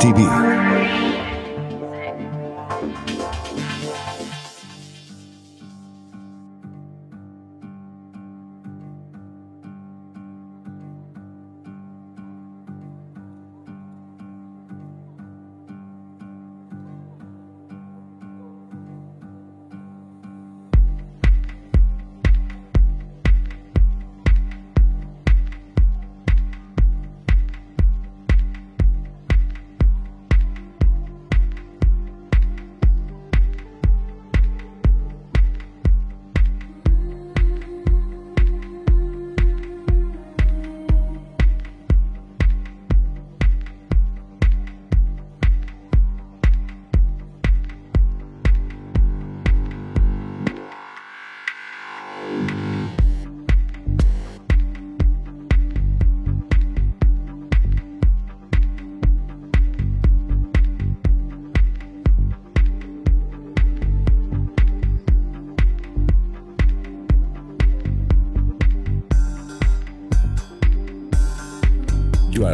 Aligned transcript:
TV. 0.00 0.59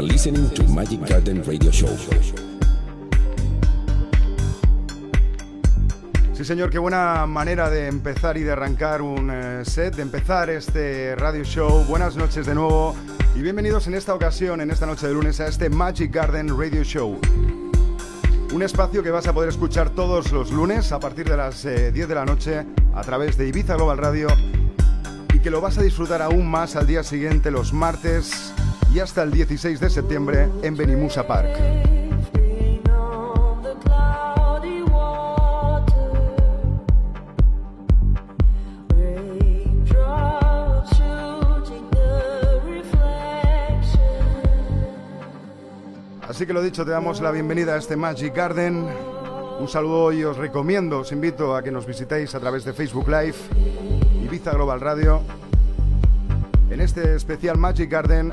Listening 0.03 0.49
to 0.51 0.63
Magic 0.65 1.01
Garden 1.09 1.43
Radio 1.45 1.71
Show. 1.71 1.89
Sí, 6.35 6.45
señor, 6.45 6.71
qué 6.71 6.79
buena 6.79 7.27
manera 7.27 7.71
de 7.71 7.87
empezar 7.87 8.37
y 8.37 8.43
de 8.43 8.53
arrancar 8.53 9.01
un 9.01 9.31
eh, 9.33 9.65
set, 9.65 9.97
de 9.97 10.03
empezar 10.03 10.51
este 10.51 11.17
radio 11.17 11.45
show. 11.45 11.85
Buenas 11.85 12.17
noches 12.17 12.45
de 12.47 12.55
nuevo 12.55 12.95
y 13.35 13.41
bienvenidos 13.41 13.87
en 13.87 13.95
esta 13.95 14.15
ocasión, 14.15 14.61
en 14.61 14.71
esta 14.71 14.85
noche 14.85 15.07
de 15.07 15.15
lunes, 15.15 15.41
a 15.41 15.47
este 15.47 15.71
Magic 15.71 16.13
Garden 16.13 16.49
Radio 16.59 16.83
Show. 16.83 17.19
Un 18.53 18.63
espacio 18.63 19.03
que 19.03 19.11
vas 19.11 19.27
a 19.27 19.33
poder 19.33 19.49
escuchar 19.49 19.91
todos 19.91 20.31
los 20.31 20.53
lunes 20.53 20.93
a 20.93 21.01
partir 21.01 21.29
de 21.29 21.37
las 21.37 21.63
10 21.63 21.75
eh, 21.79 22.07
de 22.07 22.15
la 22.15 22.27
noche 22.27 22.67
a 22.95 23.03
través 23.03 23.39
de 23.39 23.49
Ibiza 23.49 23.77
Global 23.77 23.99
Radio 23.99 24.29
y 25.33 25.39
que 25.39 25.51
lo 25.51 25.61
vas 25.61 25.79
a 25.79 25.83
disfrutar 25.83 26.21
aún 26.21 26.47
más 26.47 26.77
al 26.77 26.87
día 26.87 27.03
siguiente, 27.03 27.51
los 27.51 27.73
martes 27.73 28.53
y 28.97 29.01
hasta 29.01 29.23
el 29.23 29.31
16 29.31 29.79
de 29.79 29.91
septiembre 29.91 30.49
en 30.63 30.75
Benimusa 30.75 31.27
Park. 31.27 31.51
Así 46.27 46.47
que 46.47 46.55
lo 46.55 46.63
dicho, 46.63 46.87
te 46.87 46.91
damos 46.93 47.21
la 47.21 47.31
bienvenida 47.33 47.75
a 47.75 47.77
este 47.77 47.97
Magic 47.97 48.35
Garden. 48.35 48.87
Un 49.61 49.69
saludo 49.69 50.11
y 50.13 50.25
os 50.25 50.39
recomiendo, 50.39 51.01
os 51.01 51.13
invito 51.13 51.55
a 51.55 51.63
que 51.63 51.71
nos 51.71 51.85
visitéis 51.85 52.35
a 52.35 52.41
través 52.41 52.65
de 52.65 52.73
Facebook 52.73 53.09
Live, 53.09 53.37
Ibiza 54.25 54.53
Global 54.53 54.81
Radio. 54.81 55.21
En 56.71 56.81
este 56.81 57.15
especial 57.15 57.59
Magic 57.59 57.91
Garden 57.91 58.33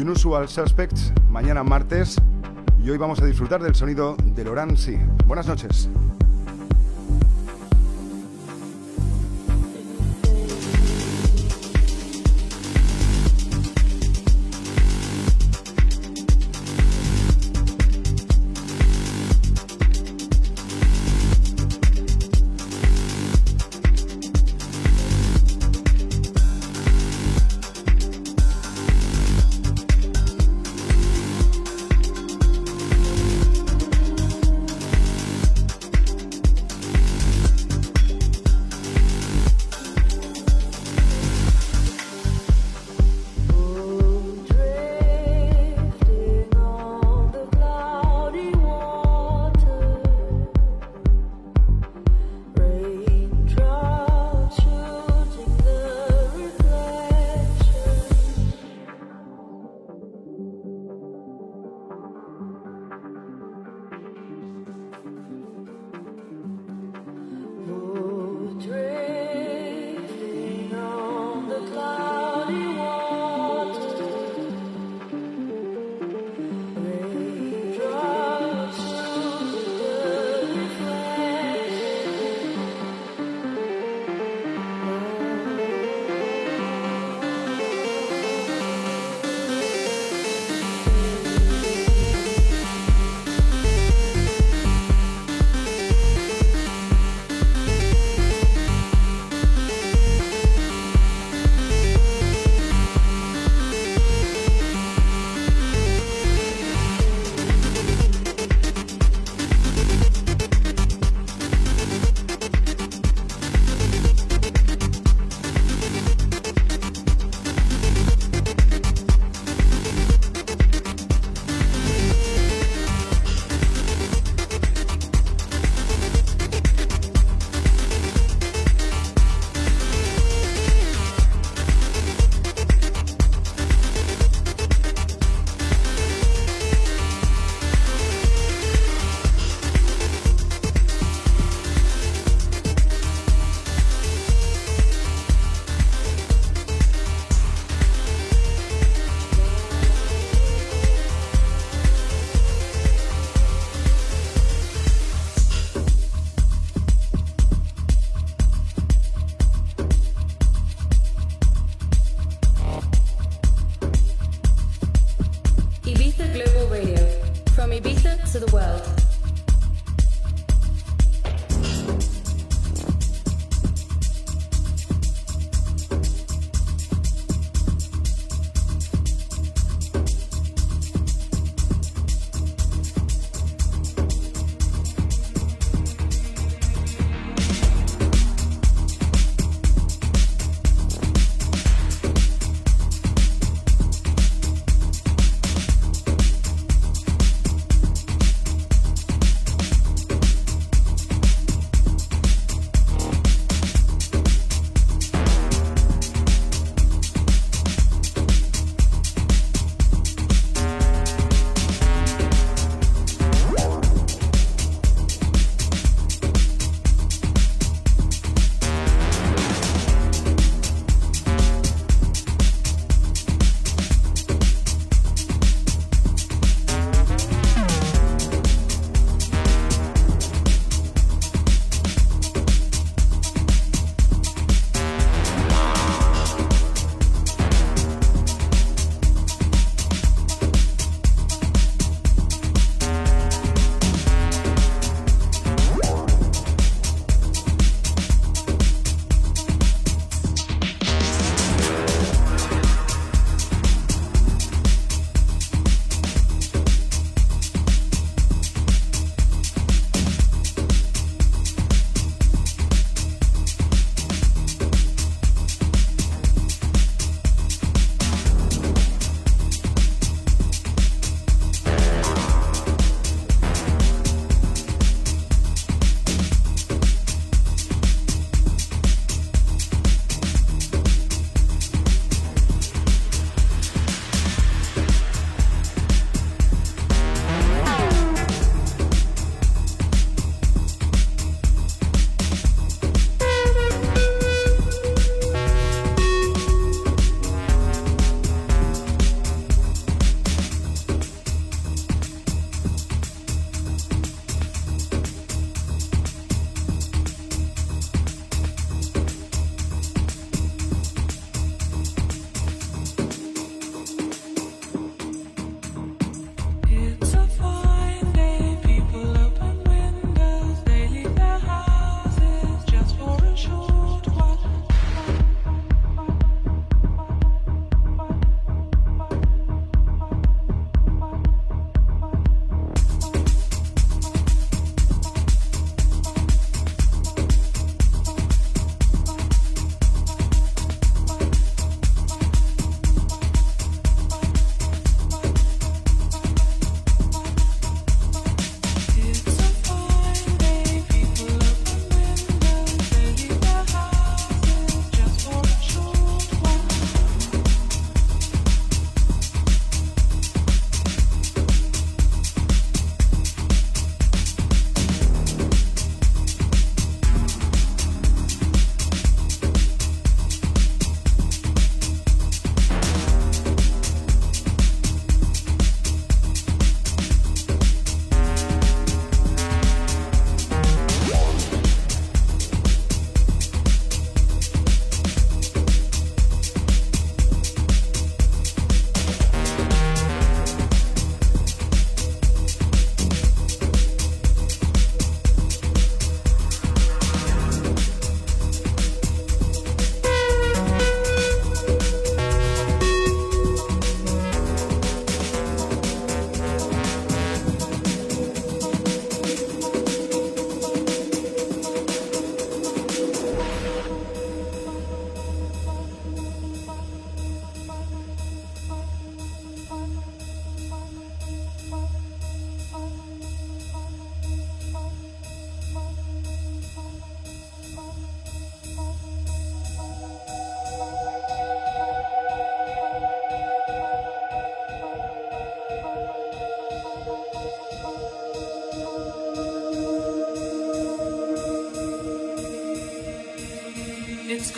Unusual 0.00 0.46
Suspects 0.48 1.10
mañana 1.30 1.64
martes 1.64 2.16
y 2.84 2.90
hoy 2.90 2.98
vamos 2.98 3.20
a 3.22 3.24
disfrutar 3.24 3.62
del 3.62 3.74
sonido 3.74 4.14
del 4.22 4.48
Oransi. 4.48 4.98
Buenas 5.26 5.46
noches. 5.46 5.88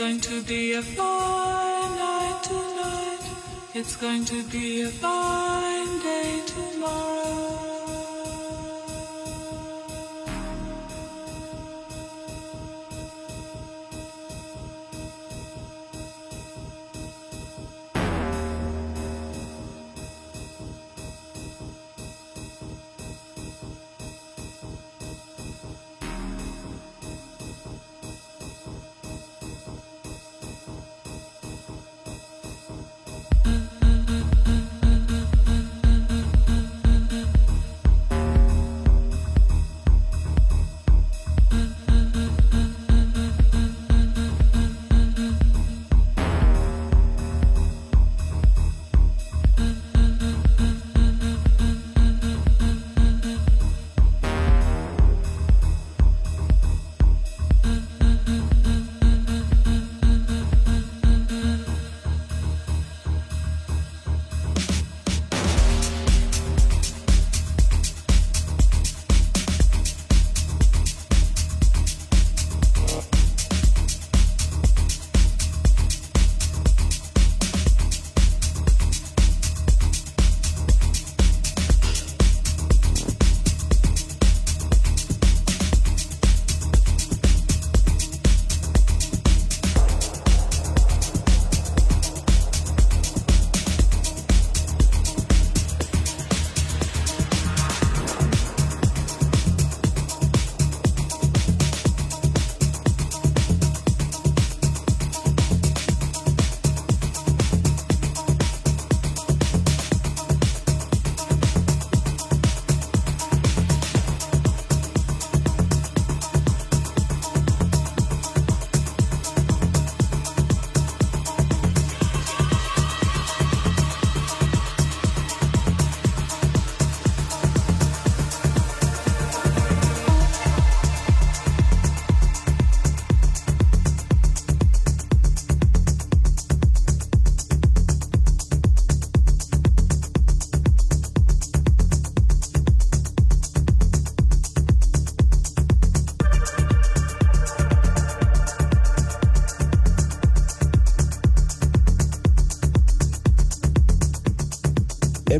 Going 0.08 0.20
to 0.22 0.42
be 0.44 0.72
a 0.72 0.80
fine 0.80 1.98
night 1.98 2.40
tonight. 2.42 3.20
It's 3.74 3.94
going 3.96 4.24
to 4.24 4.42
be 4.44 4.80
a 4.80 4.88
fine 4.88 5.67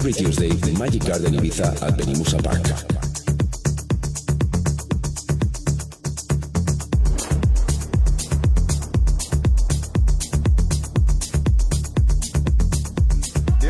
Every 0.01 0.13
Tuesday, 0.13 0.51
Magic 0.79 1.05
Garden 1.05 1.35
Ibiza 1.35 1.75
at 1.83 1.97
Benimusa 1.97 2.39
Park. 2.39 2.63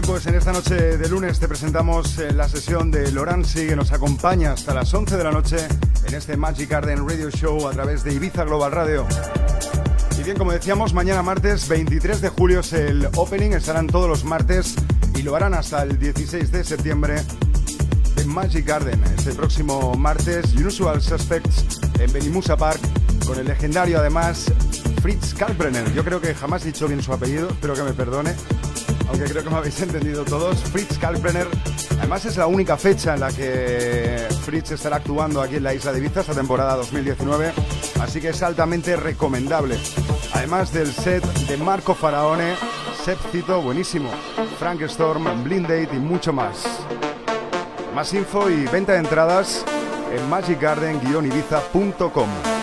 Pues 0.06 0.26
en 0.26 0.34
esta 0.34 0.52
noche 0.52 0.98
de 0.98 1.08
lunes 1.08 1.38
te 1.38 1.48
presentamos 1.48 2.18
eh, 2.18 2.32
la 2.32 2.48
sesión 2.48 2.90
de 2.90 3.10
Loransi 3.12 3.66
que 3.66 3.76
nos 3.76 3.92
acompaña 3.92 4.52
hasta 4.52 4.74
las 4.74 4.92
11 4.92 5.16
de 5.16 5.24
la 5.24 5.30
noche 5.30 5.56
en 6.06 6.14
este 6.14 6.36
Magic 6.36 6.68
Garden 6.68 7.08
Radio 7.08 7.30
Show 7.30 7.68
a 7.68 7.70
través 7.70 8.04
de 8.04 8.12
Ibiza 8.12 8.44
Global 8.44 8.72
Radio. 8.72 9.06
Y 10.18 10.24
bien, 10.24 10.36
como 10.36 10.52
decíamos, 10.52 10.92
mañana 10.92 11.22
martes 11.22 11.68
23 11.68 12.20
de 12.20 12.28
julio 12.28 12.60
es 12.60 12.72
el 12.72 13.08
opening, 13.14 13.52
estarán 13.52 13.86
todos 13.86 14.08
los 14.08 14.24
martes 14.24 14.74
lo 15.28 15.36
harán 15.36 15.52
hasta 15.52 15.82
el 15.82 15.98
16 15.98 16.50
de 16.50 16.64
septiembre 16.64 17.16
en 18.16 18.28
Magic 18.28 18.64
Garden. 18.64 19.04
Este 19.04 19.32
próximo 19.32 19.92
martes, 19.92 20.54
Usual 20.54 21.02
Suspects 21.02 21.80
en 22.00 22.10
Benimusa 22.10 22.56
Park 22.56 22.80
con 23.26 23.38
el 23.38 23.46
legendario 23.46 23.98
además 23.98 24.46
Fritz 25.02 25.34
Kalkbrenner. 25.34 25.92
Yo 25.92 26.02
creo 26.02 26.18
que 26.18 26.34
jamás 26.34 26.62
he 26.62 26.68
dicho 26.68 26.88
bien 26.88 27.02
su 27.02 27.12
apellido, 27.12 27.46
espero 27.50 27.74
que 27.74 27.82
me 27.82 27.92
perdone 27.92 28.34
aunque 29.08 29.24
creo 29.24 29.42
que 29.42 29.50
me 29.50 29.56
habéis 29.56 29.80
entendido 29.82 30.24
todos, 30.24 30.58
Fritz 30.64 30.98
Kalkbrenner. 30.98 31.48
Además 31.98 32.24
es 32.24 32.36
la 32.36 32.46
única 32.46 32.76
fecha 32.76 33.14
en 33.14 33.20
la 33.20 33.30
que 33.30 34.26
Fritz 34.44 34.72
estará 34.72 34.96
actuando 34.96 35.42
aquí 35.42 35.56
en 35.56 35.64
la 35.64 35.74
isla 35.74 35.92
de 35.92 35.98
Ibiza 35.98 36.20
esta 36.20 36.34
temporada 36.34 36.76
2019, 36.76 37.52
así 38.00 38.20
que 38.20 38.30
es 38.30 38.42
altamente 38.42 38.96
recomendable. 38.96 39.76
Además 40.32 40.72
del 40.72 40.92
set 40.92 41.24
de 41.24 41.56
Marco 41.56 41.94
Faraone, 41.94 42.54
Sepcito, 43.08 43.62
buenísimo, 43.62 44.10
Frank 44.58 44.82
Storm, 44.82 45.24
Blind 45.42 45.66
Date 45.66 45.96
y 45.96 45.98
mucho 45.98 46.30
más. 46.30 46.66
Más 47.94 48.12
info 48.12 48.50
y 48.50 48.66
venta 48.66 48.92
de 48.92 48.98
entradas 48.98 49.64
en 50.12 50.28
magicgarden-ibiza.com. 50.28 52.57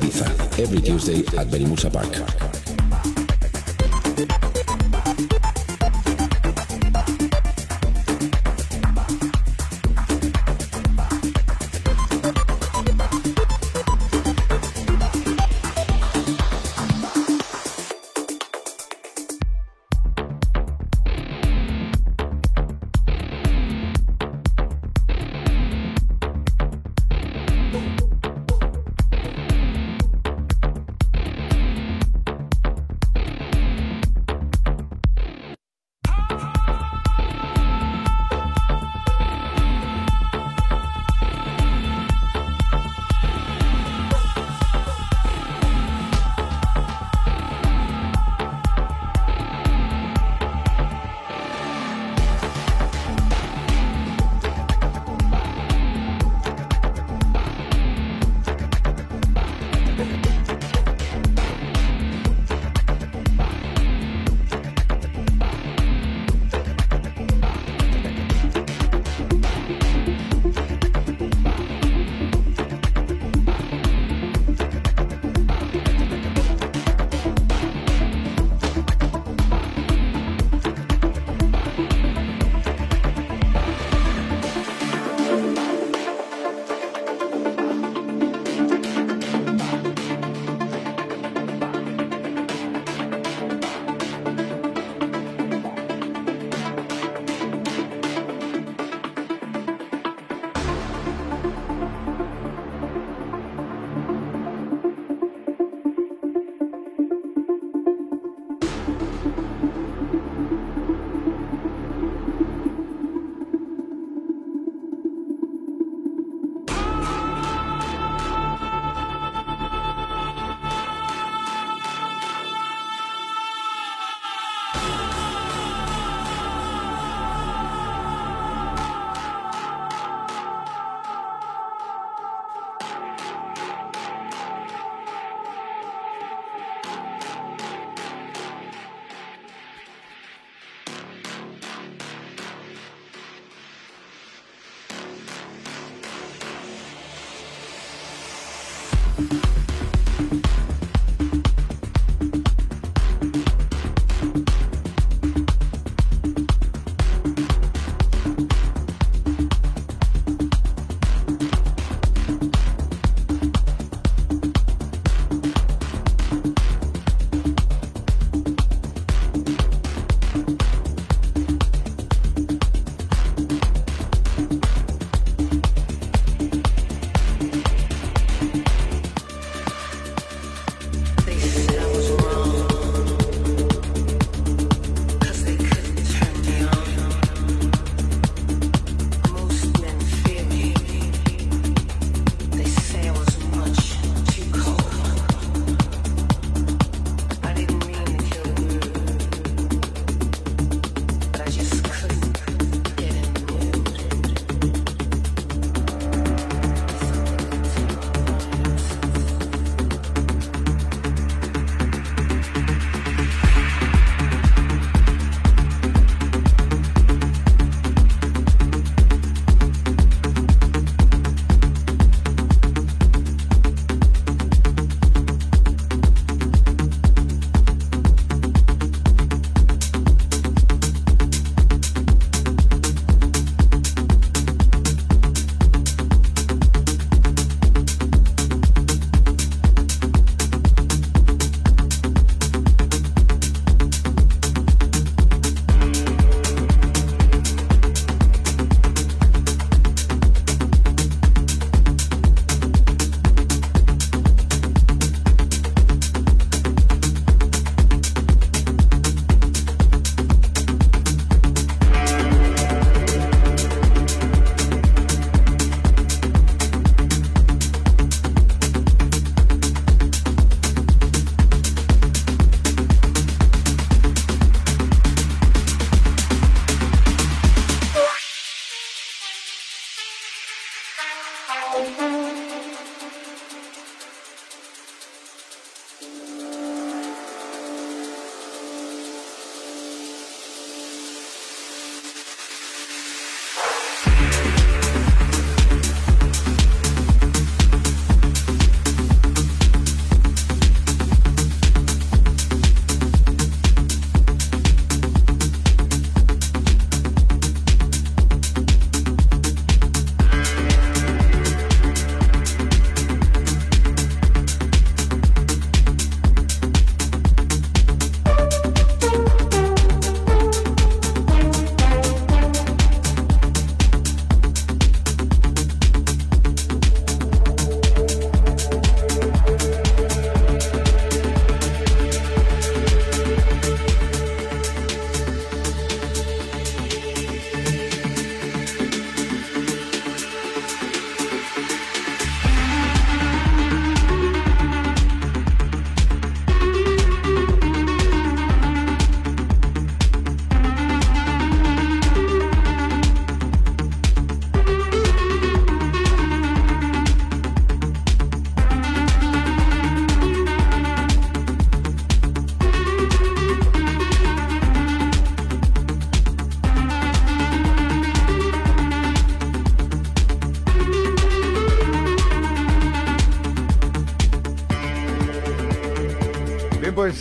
Ibiza, 0.00 0.24
every 0.58 0.80
Tuesday 0.80 1.18
at 1.38 1.48
Benimusa 1.48 1.92
Park. 1.92 2.08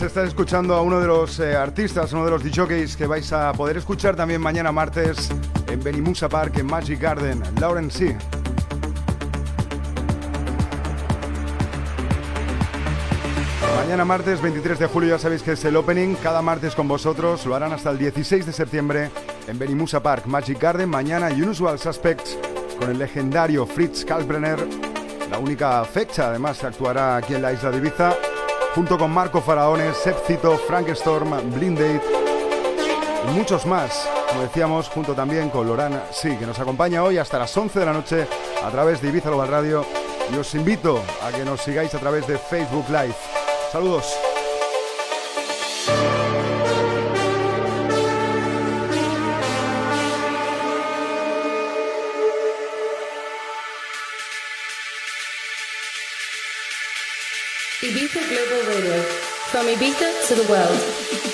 Estás 0.09 0.29
escuchando 0.29 0.73
a 0.73 0.81
uno 0.81 0.99
de 0.99 1.05
los 1.05 1.39
eh, 1.39 1.55
artistas, 1.55 2.11
uno 2.13 2.25
de 2.25 2.31
los 2.31 2.43
DJs 2.43 2.97
que 2.97 3.05
vais 3.05 3.31
a 3.31 3.53
poder 3.53 3.77
escuchar 3.77 4.15
también 4.15 4.41
mañana 4.41 4.71
martes 4.71 5.29
en 5.67 5.83
Benimusa 5.83 6.27
Park, 6.27 6.57
en 6.57 6.65
Magic 6.65 6.99
Garden, 6.99 7.43
Lauren 7.61 7.91
C. 7.91 8.17
Mañana 13.77 14.03
martes 14.03 14.41
23 14.41 14.79
de 14.79 14.87
julio 14.87 15.09
ya 15.11 15.19
sabéis 15.19 15.43
que 15.43 15.51
es 15.51 15.63
el 15.65 15.75
opening, 15.75 16.15
cada 16.15 16.41
martes 16.41 16.73
con 16.73 16.87
vosotros, 16.87 17.45
lo 17.45 17.53
harán 17.53 17.71
hasta 17.73 17.91
el 17.91 17.99
16 17.99 18.47
de 18.47 18.51
septiembre 18.51 19.11
en 19.47 19.59
Benimusa 19.59 20.01
Park, 20.01 20.25
Magic 20.25 20.59
Garden, 20.59 20.89
mañana 20.89 21.27
Unusual 21.27 21.77
Suspects 21.77 22.35
con 22.79 22.89
el 22.89 22.97
legendario 22.97 23.67
Fritz 23.67 24.05
Kalkbrenner, 24.05 24.59
la 25.29 25.37
única 25.37 25.85
fecha 25.85 26.29
además 26.29 26.63
actuará 26.63 27.17
aquí 27.17 27.35
en 27.35 27.43
la 27.43 27.53
isla 27.53 27.69
de 27.69 27.77
Ibiza, 27.77 28.15
junto 28.79 28.97
con 28.97 29.11
Marco 29.11 29.41
Faraones, 29.41 29.97
Sepcito, 29.97 30.57
Frank 30.57 30.87
Storm, 30.87 31.31
Blind 31.53 31.77
Date 31.77 32.01
y 33.27 33.31
muchos 33.37 33.65
más, 33.65 34.09
como 34.29 34.43
decíamos, 34.43 34.87
junto 34.87 35.13
también 35.13 35.49
con 35.49 35.67
Lorana, 35.67 36.03
sí, 36.11 36.37
que 36.37 36.45
nos 36.45 36.57
acompaña 36.61 37.03
hoy 37.03 37.17
hasta 37.17 37.39
las 37.39 37.57
11 37.57 37.77
de 37.77 37.85
la 37.85 37.91
noche 37.91 38.25
a 38.63 38.69
través 38.69 39.01
de 39.01 39.09
Ibiza 39.09 39.27
Global 39.27 39.49
Radio 39.49 39.85
y 40.33 40.37
os 40.37 40.55
invito 40.55 41.03
a 41.21 41.29
que 41.35 41.43
nos 41.43 41.59
sigáis 41.59 41.93
a 41.93 41.99
través 41.99 42.25
de 42.25 42.37
Facebook 42.37 42.85
Live. 42.87 43.15
Saludos. 43.69 44.28
From 59.69 59.77
Ibiza 59.77 60.27
to 60.29 60.35
the 60.35 60.51
world. 60.51 61.28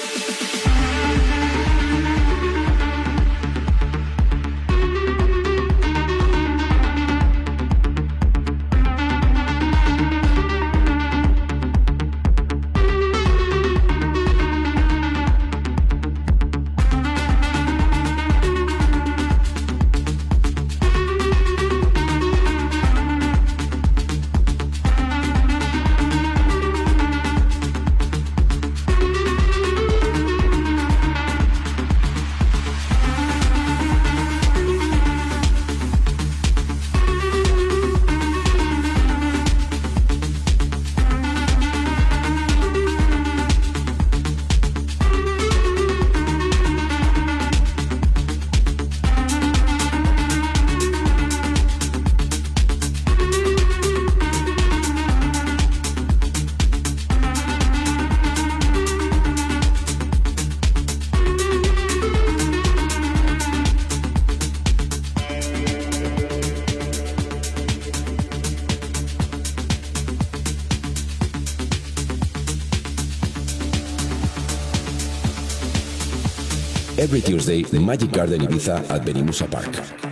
Every 77.16 77.32
Tuesday, 77.32 77.62
the 77.62 77.80
Magic 77.80 78.12
Garden 78.12 78.42
Ibiza 78.42 78.90
at 78.92 79.06
Benimusa 79.06 79.50
Park. 79.50 80.05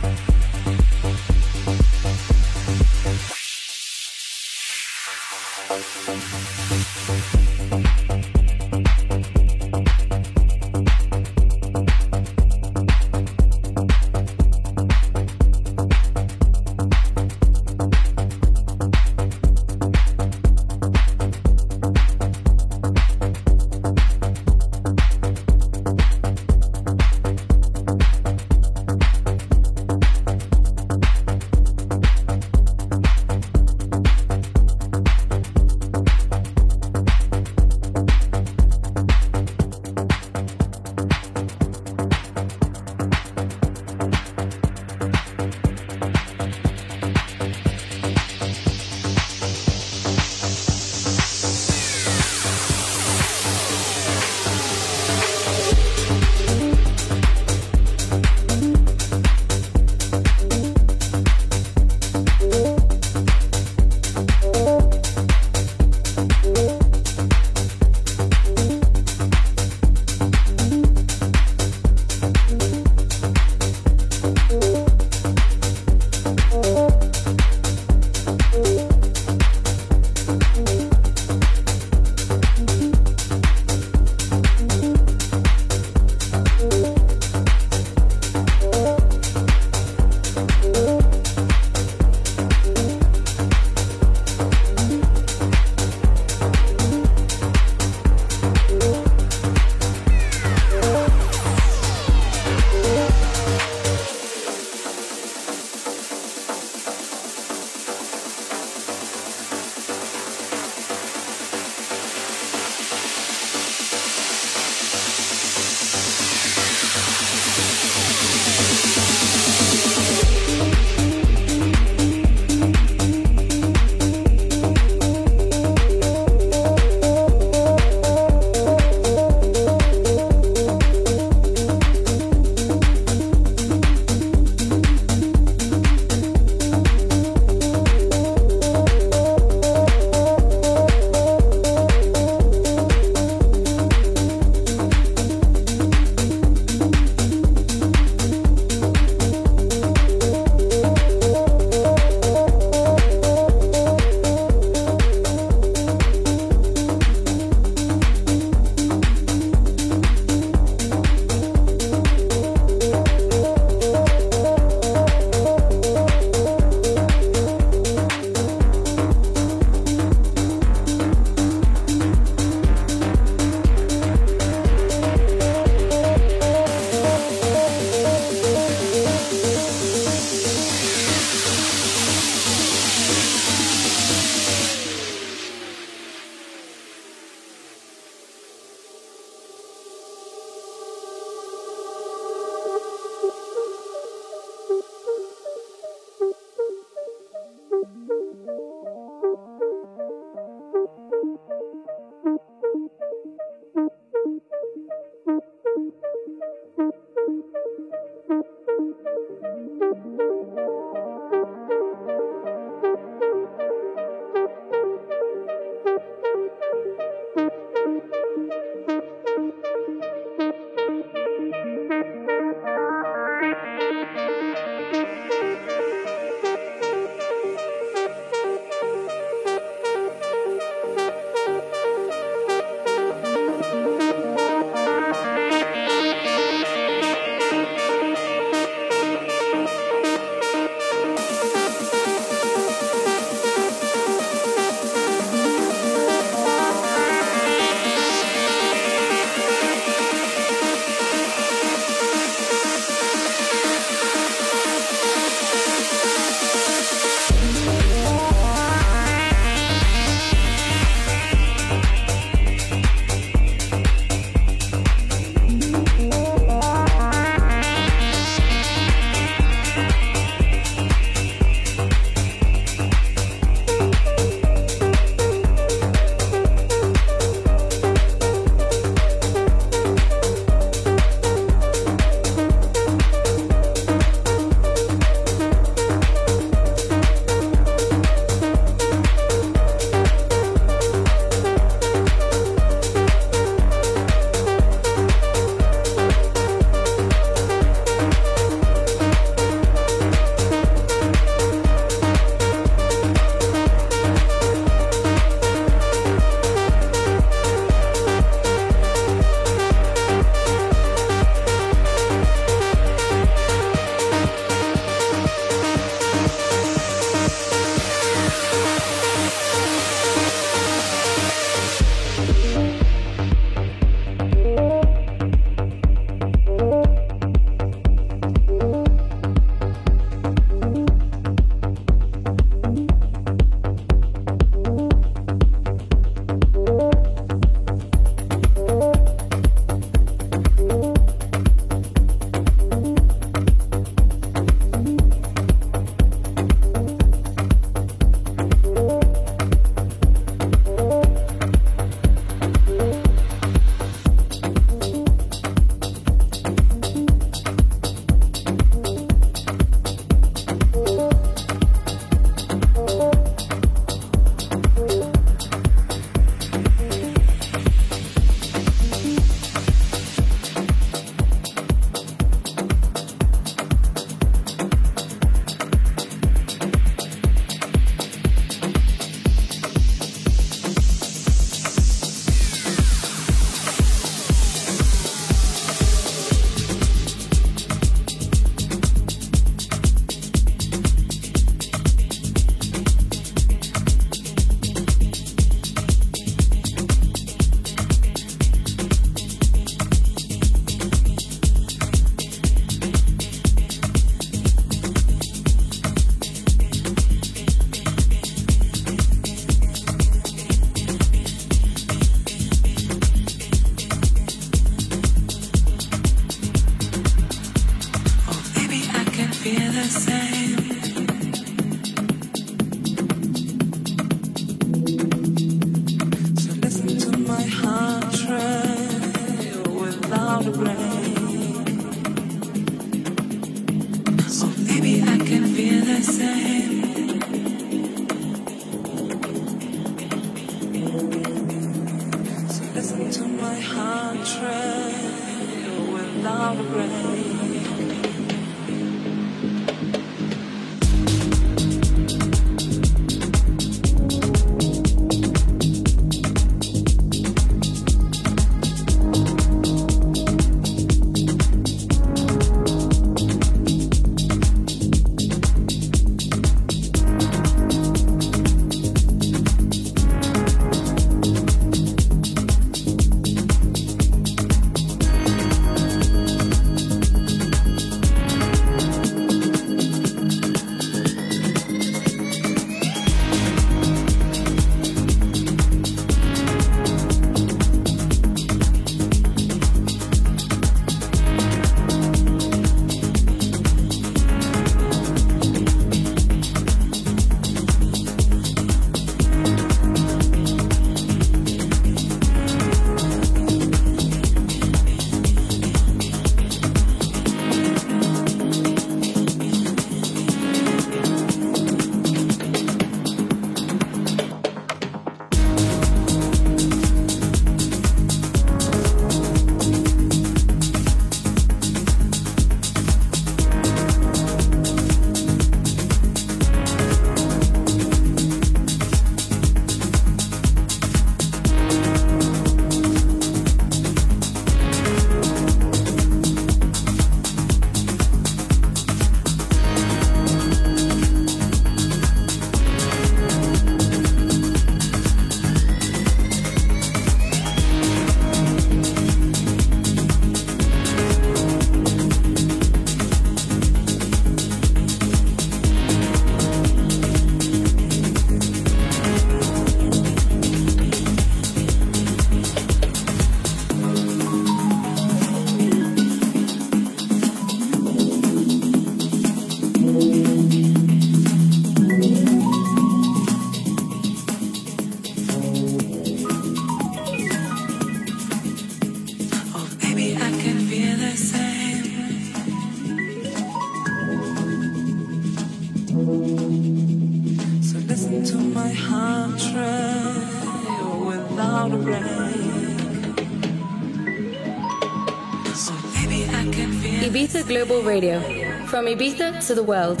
Ibiza 597.06 597.42
Global 597.46 597.82
Radio. 597.82 598.20
From 598.66 598.86
Ibiza 598.86 599.46
to 599.46 599.54
the 599.54 599.62
world. 599.62 600.00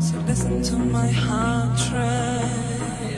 So 0.00 0.18
listen 0.26 0.62
to 0.62 0.76
my 0.76 1.08
heart 1.08 1.78
trail. 1.78 2.40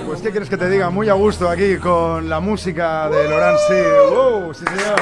Pues, 0.06 0.20
¿qué 0.20 0.30
quieres 0.30 0.48
que 0.48 0.56
te 0.56 0.68
diga? 0.68 0.90
Muy 0.90 1.08
a 1.08 1.14
gusto 1.14 1.48
aquí 1.48 1.76
con 1.76 2.28
la 2.28 2.40
música 2.40 3.08
de 3.08 3.28
Laurent. 3.28 3.58
¡Wow! 4.10 4.54
¡Sí, 4.54 4.64
señor! 4.64 5.00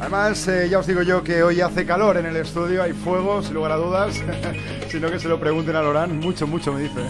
Además, 0.00 0.48
eh, 0.48 0.68
ya 0.70 0.78
os 0.78 0.86
digo 0.86 1.02
yo 1.02 1.22
que 1.22 1.42
hoy 1.42 1.60
hace 1.60 1.84
calor 1.84 2.16
en 2.16 2.26
el 2.26 2.36
estudio, 2.36 2.82
hay 2.82 2.92
fuego, 2.92 3.42
sin 3.42 3.54
lugar 3.54 3.72
a 3.72 3.76
dudas. 3.76 4.14
sino 4.88 5.10
que 5.10 5.18
se 5.18 5.28
lo 5.28 5.38
pregunten 5.38 5.76
a 5.76 5.82
Laurent, 5.82 6.12
mucho, 6.12 6.46
mucho 6.46 6.72
me 6.72 6.82
dice. 6.82 7.00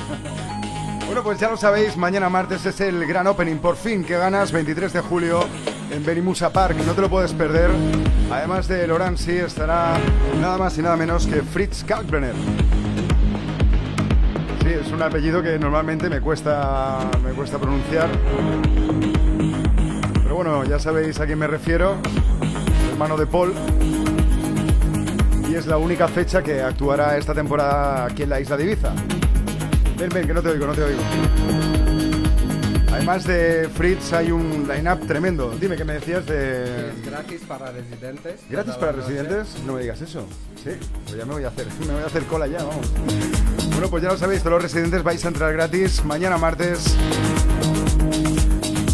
Bueno, 1.09 1.23
pues 1.23 1.41
ya 1.41 1.49
lo 1.49 1.57
sabéis, 1.57 1.97
mañana 1.97 2.29
martes 2.29 2.67
es 2.67 2.83
el 2.83 3.07
gran 3.07 3.27
opening, 3.27 3.57
por 3.57 3.77
fin, 3.77 4.05
que 4.05 4.19
ganas, 4.19 4.53
23 4.53 4.93
de 4.93 5.01
julio 5.01 5.41
en 5.91 6.05
Benimusa 6.05 6.53
Park, 6.53 6.77
no 6.87 6.93
te 6.93 7.01
lo 7.01 7.09
puedes 7.09 7.33
perder. 7.33 7.71
Además 8.31 8.69
de 8.69 8.87
Sí, 9.17 9.33
estará 9.33 9.95
nada 10.39 10.59
más 10.59 10.77
y 10.77 10.83
nada 10.83 10.97
menos 10.99 11.27
que 11.27 11.41
Fritz 11.43 11.83
Kalkbrenner. 11.85 12.35
Sí, 14.61 14.69
es 14.69 14.93
un 14.93 15.01
apellido 15.01 15.43
que 15.43 15.59
normalmente 15.59 16.11
me 16.11 16.21
cuesta, 16.21 16.99
me 17.25 17.31
cuesta 17.31 17.57
pronunciar. 17.59 18.11
Pero 20.23 20.35
bueno, 20.35 20.63
ya 20.65 20.79
sabéis 20.79 21.19
a 21.21 21.27
quién 21.27 21.39
me 21.39 21.47
refiero. 21.47 21.97
Hermano 22.93 23.17
de 23.17 23.27
Paul. 23.27 23.55
Y 25.49 25.55
es 25.55 25.67
la 25.67 25.79
única 25.79 26.07
fecha 26.07 26.43
que 26.43 26.61
actuará 26.61 27.17
esta 27.17 27.33
temporada 27.33 28.05
aquí 28.05 28.25
en 28.25 28.29
la 28.29 28.41
isla 28.41 28.59
de 28.59 28.65
Ibiza. 28.65 28.93
Ven, 29.99 30.11
ven, 30.11 30.27
que 30.29 30.35
no 30.35 30.41
te 30.41 30.49
oigo, 30.51 30.67
no 30.67 30.75
te 30.75 30.83
oigo. 30.85 31.01
Además 32.93 33.25
de 33.25 33.69
Fritz 33.75 34.13
hay 34.13 34.31
un 34.31 34.69
line-up 34.69 35.07
tremendo. 35.07 35.51
Dime, 35.61 35.77
¿qué 35.77 35.85
me 35.85 35.95
decías 35.95 36.25
de...? 36.27 36.91
Es 36.91 37.05
gratis 37.05 37.41
para 37.49 37.73
residentes. 37.73 38.41
¿Gratis 38.49 38.75
para 38.75 38.93
residentes? 38.93 39.57
No 39.67 39.75
me 39.75 39.83
digas 39.83 40.01
eso. 40.01 40.27
Sí, 40.63 40.71
pues 41.05 41.17
ya 41.17 41.25
me 41.25 41.33
voy 41.33 41.45
a 41.45 41.49
hacer, 41.49 41.67
me 41.81 41.95
voy 41.95 42.03
a 42.03 42.07
hacer 42.07 42.25
cola 42.25 42.47
ya, 42.47 42.59
vamos. 42.59 42.93
Bueno, 43.73 43.89
pues 43.91 44.03
ya 44.05 44.11
lo 44.11 44.17
sabéis, 44.17 44.41
todos 44.41 44.55
los 44.55 44.63
residentes 44.63 45.03
vais 45.03 45.25
a 45.25 45.29
entrar 45.29 45.53
gratis 45.53 46.05
mañana 46.05 46.39
martes 46.39 46.97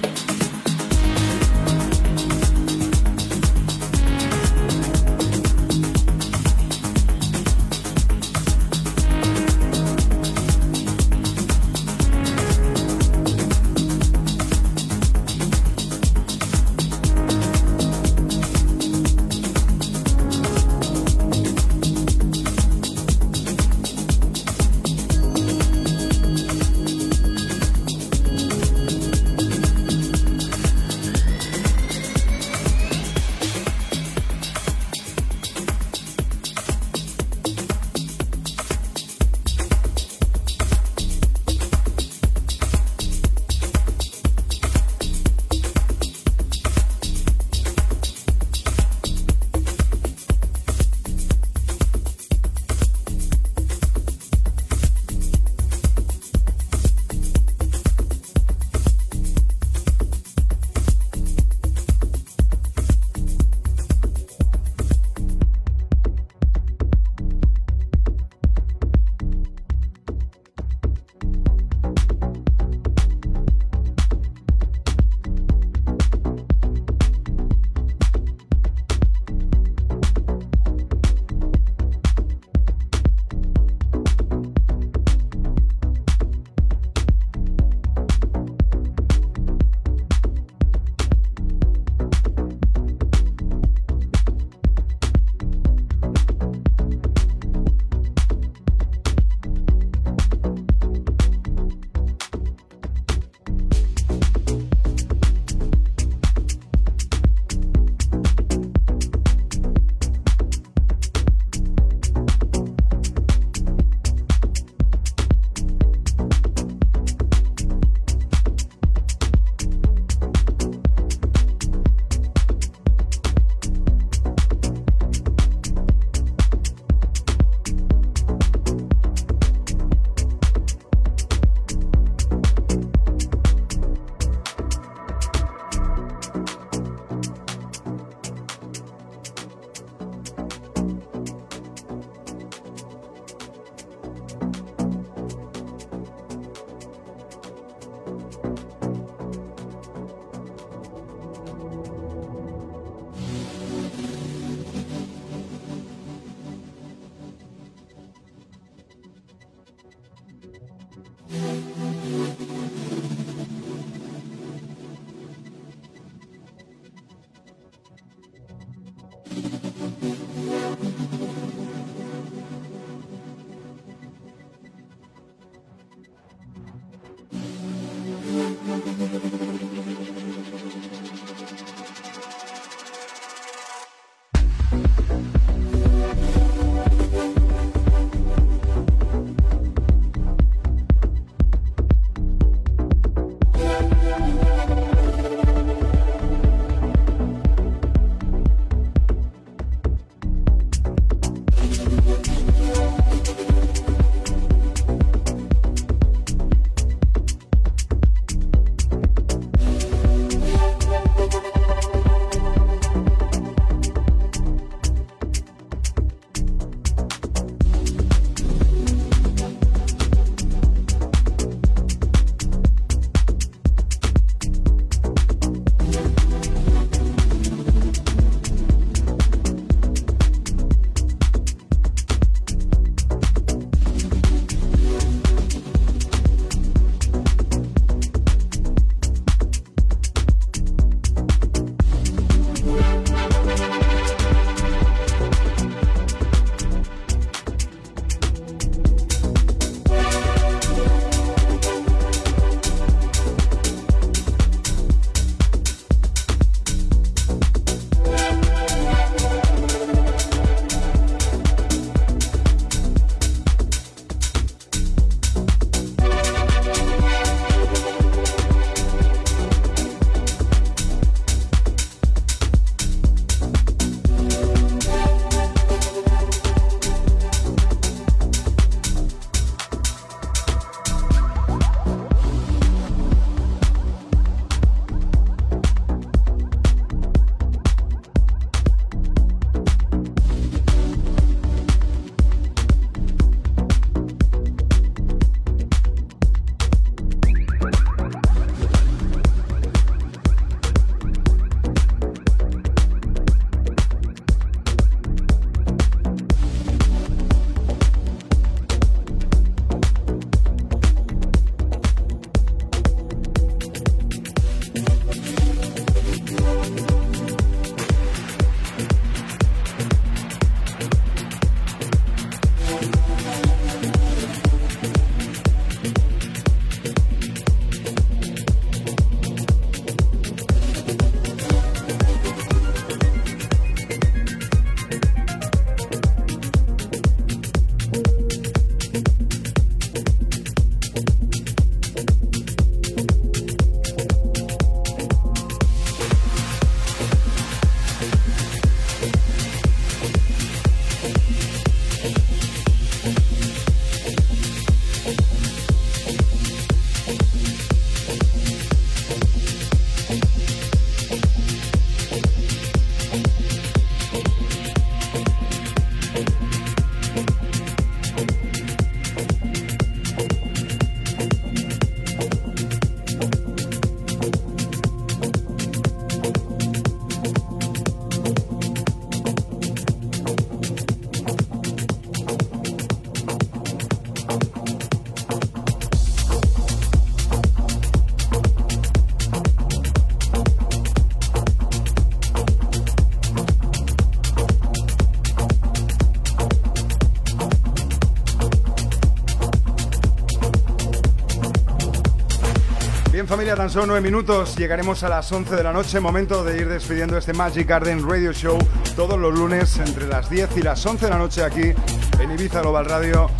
familia, 403.44 403.62
tan 403.62 403.68
solo 403.68 403.86
nueve 403.88 404.00
minutos, 404.00 404.56
llegaremos 404.56 405.02
a 405.02 405.10
las 405.10 405.30
11 405.30 405.54
de 405.54 405.62
la 405.62 405.70
noche, 405.70 406.00
momento 406.00 406.42
de 406.44 406.56
ir 406.56 406.66
despidiendo 406.66 407.18
este 407.18 407.34
Magic 407.34 407.68
Garden 407.68 408.08
Radio 408.08 408.32
Show 408.32 408.56
todos 408.96 409.18
los 409.18 409.34
lunes 409.34 409.78
entre 409.80 410.06
las 410.06 410.30
10 410.30 410.56
y 410.56 410.62
las 410.62 410.86
11 410.86 411.04
de 411.04 411.10
la 411.10 411.18
noche 411.18 411.44
aquí 411.44 411.74
en 412.20 412.30
Ibiza 412.30 412.62
Global 412.62 412.86
Radio. 412.86 413.30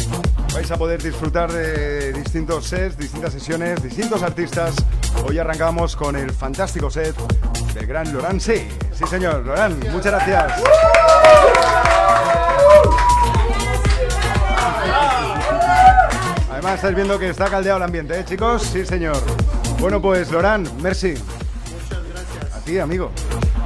Vais 0.53 0.71
a 0.71 0.77
poder 0.77 1.03
disfrutar 1.03 1.51
de 1.51 2.13
distintos 2.13 2.67
sets, 2.67 2.99
distintas 2.99 3.33
sesiones, 3.33 3.83
distintos 3.83 4.23
artistas. 4.23 4.75
Hoy 5.27 5.39
arrancamos 5.39 5.97
con 5.97 6.17
el 6.17 6.31
fantástico 6.33 6.91
set 6.91 7.17
del 7.73 7.87
gran 7.87 8.13
Loran 8.13 8.39
Sí. 8.39 8.69
Sí 8.93 9.05
señor, 9.09 9.47
Loran, 9.47 9.81
muchas 9.91 10.13
gracias. 10.13 10.53
Además, 16.51 16.75
estáis 16.75 16.95
viendo 16.95 17.19
que 17.19 17.31
está 17.31 17.49
caldeado 17.49 17.79
el 17.79 17.85
ambiente, 17.85 18.21
¿eh, 18.21 18.25
chicos? 18.27 18.65
Sí, 18.65 18.85
señor. 18.85 19.17
Bueno, 19.85 20.01
pues, 20.01 20.31
Lorán, 20.31 20.67
merci. 20.81 21.09
Muchas 21.09 22.09
gracias. 22.09 22.55
A 22.55 22.61
ti, 22.65 22.79
amigo. 22.79 23.11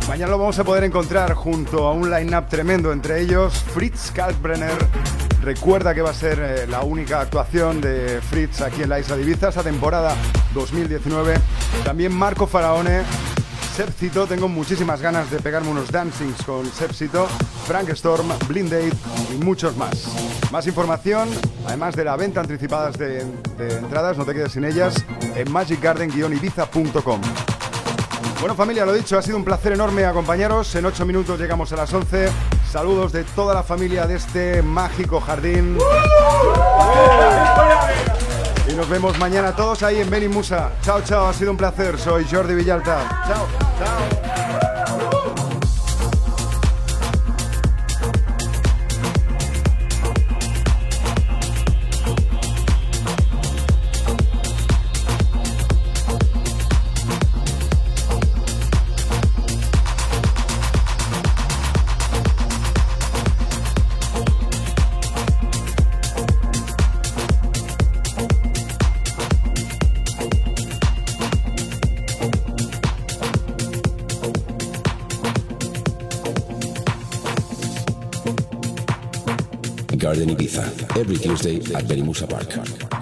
Mañana 0.08 0.32
lo 0.32 0.38
vamos 0.38 0.58
a 0.58 0.64
poder 0.64 0.82
encontrar 0.82 1.32
junto 1.34 1.86
a 1.86 1.92
un 1.92 2.10
line-up 2.10 2.48
tremendo, 2.48 2.90
entre 2.90 3.20
ellos 3.20 3.54
Fritz 3.72 4.10
Kalkbrenner. 4.10 4.76
Recuerda 5.42 5.94
que 5.94 6.02
va 6.02 6.10
a 6.10 6.14
ser 6.14 6.40
eh, 6.40 6.66
la 6.66 6.82
única 6.82 7.20
actuación 7.20 7.80
de 7.80 8.20
Fritz 8.20 8.62
aquí 8.62 8.82
en 8.82 8.88
la 8.88 8.98
isla 8.98 9.14
de 9.14 9.22
Ibiza 9.22 9.50
esta 9.50 9.62
temporada 9.62 10.16
2019. 10.54 11.36
También 11.84 12.12
Marco 12.12 12.48
Faraone, 12.48 13.02
Sepsito, 13.78 14.26
tengo 14.26 14.48
muchísimas 14.48 15.00
ganas 15.00 15.30
de 15.30 15.38
pegarme 15.38 15.70
unos 15.70 15.92
dancings 15.92 16.42
con 16.42 16.66
Sepsito, 16.66 17.28
Frank 17.64 17.88
Storm, 17.90 18.26
Blind 18.48 18.72
Date 18.72 18.96
y 19.32 19.44
muchos 19.44 19.76
más. 19.76 20.08
Más 20.50 20.66
información, 20.66 21.28
además 21.64 21.94
de 21.94 22.02
la 22.02 22.16
venta 22.16 22.40
anticipada 22.40 22.90
de, 22.90 23.20
entradas, 23.56 24.18
no 24.18 24.24
te 24.24 24.34
quedes 24.34 24.50
sin 24.50 24.64
ellas, 24.64 24.96
en 25.36 25.48
magicgarden-ibiza.com. 25.52 27.20
Bueno 28.40 28.56
familia, 28.56 28.84
lo 28.84 28.92
dicho, 28.92 29.16
ha 29.16 29.22
sido 29.22 29.36
un 29.36 29.44
placer 29.44 29.74
enorme 29.74 30.04
acompañaros. 30.04 30.74
En 30.74 30.84
8 30.84 31.06
minutos 31.06 31.38
llegamos 31.38 31.72
a 31.72 31.76
las 31.76 31.94
11. 31.94 32.30
Saludos 32.68 33.12
de 33.12 33.22
toda 33.22 33.54
la 33.54 33.62
familia 33.62 34.08
de 34.08 34.16
este 34.16 34.60
mágico 34.60 35.20
jardín. 35.20 35.78
Nos 38.78 38.88
vemos 38.88 39.18
mañana 39.18 39.56
todos 39.56 39.82
ahí 39.82 39.98
en 39.98 40.08
Beni 40.08 40.28
Musa. 40.28 40.70
Chao, 40.82 41.02
chao, 41.02 41.26
ha 41.26 41.34
sido 41.34 41.50
un 41.50 41.56
placer. 41.56 41.98
Soy 41.98 42.24
Jordi 42.30 42.54
Villalta. 42.54 43.24
Chao, 43.26 43.48
chao. 43.76 44.17
Every 80.98 81.16
Tuesday 81.16 81.56
at 81.76 81.84
Benimusa 81.84 82.26
Park. 82.28 82.97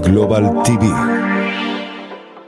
Global 0.00 0.62
TV. 0.62 1.07